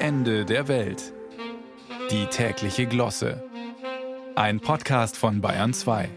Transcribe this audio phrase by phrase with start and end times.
[0.00, 1.12] Ende der Welt.
[2.12, 3.42] Die tägliche Glosse.
[4.36, 6.08] Ein Podcast von Bayern 2.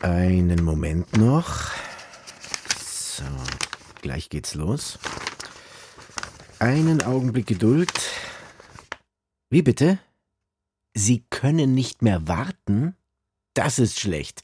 [0.00, 1.70] Einen Moment noch.
[2.76, 3.22] So,
[4.02, 4.98] gleich geht's los.
[6.58, 7.92] Einen Augenblick Geduld.
[9.48, 10.00] Wie bitte?
[10.92, 12.96] Sie können nicht mehr warten?
[13.54, 14.42] Das ist schlecht.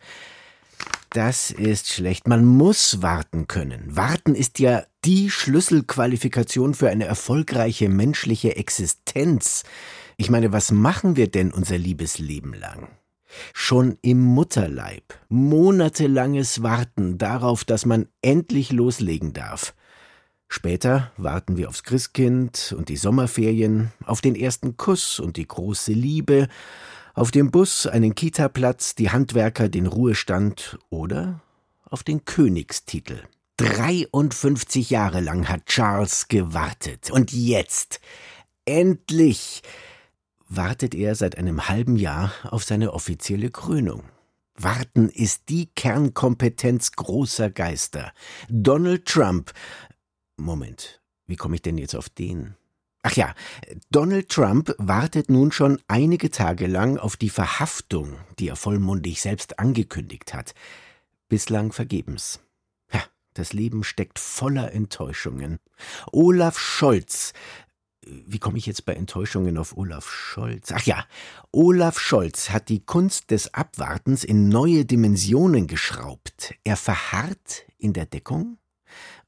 [1.10, 2.28] Das ist schlecht.
[2.28, 3.96] Man muss warten können.
[3.96, 9.62] Warten ist ja die Schlüsselqualifikation für eine erfolgreiche menschliche Existenz.
[10.16, 12.88] Ich meine, was machen wir denn unser liebes Leben lang?
[13.52, 15.14] Schon im Mutterleib.
[15.28, 19.74] Monatelanges Warten darauf, dass man endlich loslegen darf.
[20.48, 25.92] Später warten wir aufs Christkind und die Sommerferien, auf den ersten Kuss und die große
[25.92, 26.48] Liebe,
[27.16, 31.40] auf dem Bus einen Kitaplatz, die Handwerker den Ruhestand oder
[31.84, 33.22] auf den Königstitel.
[33.56, 37.10] 53 Jahre lang hat Charles gewartet.
[37.10, 38.00] Und jetzt,
[38.66, 39.62] endlich,
[40.48, 44.02] wartet er seit einem halben Jahr auf seine offizielle Krönung.
[44.54, 48.12] Warten ist die Kernkompetenz großer Geister.
[48.50, 49.54] Donald Trump.
[50.36, 52.56] Moment, wie komme ich denn jetzt auf den?
[53.08, 53.36] Ach ja,
[53.92, 59.60] Donald Trump wartet nun schon einige Tage lang auf die Verhaftung, die er vollmundig selbst
[59.60, 60.54] angekündigt hat.
[61.28, 62.40] Bislang vergebens.
[62.92, 63.00] Ja,
[63.34, 65.60] das Leben steckt voller Enttäuschungen.
[66.10, 67.32] Olaf Scholz.
[68.04, 70.72] Wie komme ich jetzt bei Enttäuschungen auf Olaf Scholz?
[70.72, 71.06] Ach ja,
[71.52, 76.56] Olaf Scholz hat die Kunst des Abwartens in neue Dimensionen geschraubt.
[76.64, 78.58] Er verharrt in der Deckung,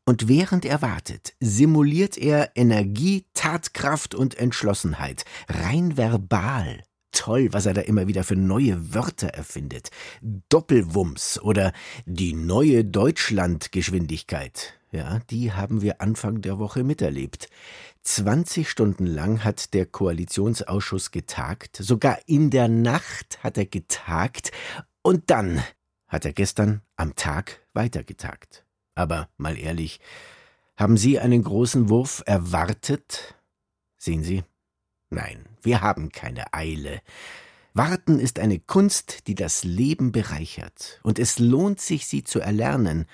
[0.09, 6.83] und während er wartet, simuliert er Energie, Tatkraft und Entschlossenheit, rein verbal.
[7.13, 9.91] Toll, was er da immer wieder für neue Wörter erfindet.
[10.23, 11.75] Doppelwumms oder
[12.07, 14.81] die neue Deutschlandgeschwindigkeit.
[14.93, 17.51] Ja, die haben wir Anfang der Woche miterlebt.
[18.05, 24.53] 20 Stunden lang hat der Koalitionsausschuss getagt, sogar in der Nacht hat er getagt
[25.03, 25.63] und dann
[26.07, 28.65] hat er gestern am Tag weitergetagt.
[28.99, 30.01] Aber mal ehrlich,
[30.77, 33.37] haben Sie einen großen Wurf erwartet?
[33.97, 34.43] Sehen Sie?
[35.09, 37.01] Nein, wir haben keine Eile.
[37.75, 43.07] Warten ist eine Kunst, die das Leben bereichert, und es lohnt sich, sie zu erlernen.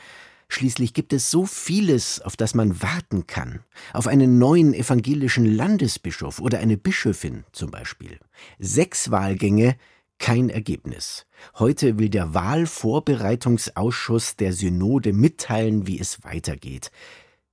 [0.49, 3.61] Schließlich gibt es so vieles, auf das man warten kann.
[3.93, 8.19] Auf einen neuen evangelischen Landesbischof oder eine Bischöfin zum Beispiel.
[8.59, 9.77] Sechs Wahlgänge,
[10.19, 11.27] kein Ergebnis.
[11.59, 16.91] Heute will der Wahlvorbereitungsausschuss der Synode mitteilen, wie es weitergeht.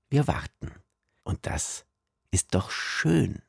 [0.09, 0.71] Wir warten.
[1.23, 1.85] Und das
[2.31, 3.41] ist doch schön.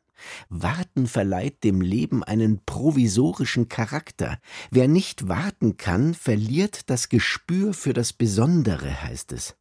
[0.48, 4.38] Warten verleiht dem Leben einen provisorischen Charakter.
[4.70, 9.56] Wer nicht warten kann, verliert das Gespür für das Besondere, heißt es.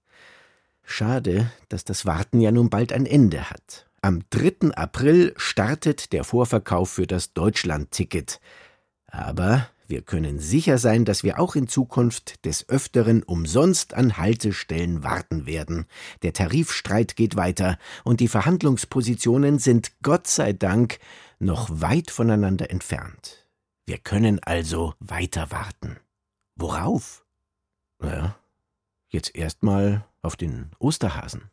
[0.83, 3.87] Schade, dass das Warten ja nun bald ein Ende hat.
[4.01, 4.71] Am 3.
[4.75, 8.39] April startet der Vorverkauf für das Deutschland-Ticket.
[9.11, 15.03] Aber wir können sicher sein, dass wir auch in Zukunft des Öfteren umsonst an Haltestellen
[15.03, 15.85] warten werden.
[16.21, 20.99] Der Tarifstreit geht weiter und die Verhandlungspositionen sind Gott sei Dank
[21.39, 23.45] noch weit voneinander entfernt.
[23.85, 25.97] Wir können also weiter warten.
[26.55, 27.25] Worauf?
[27.99, 28.37] Naja,
[29.09, 31.51] jetzt erstmal auf den Osterhasen.